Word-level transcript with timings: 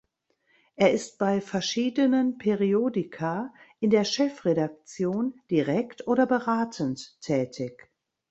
Er 0.77 0.91
ist 0.93 1.19
bei 1.19 1.39
verschiedenen 1.41 2.39
Periodika 2.39 3.53
in 3.79 3.91
der 3.91 4.03
Chefredaktion 4.03 5.39
direkt 5.51 6.07
oder 6.07 6.25
beratend 6.25 7.21
tätig. 7.21 7.91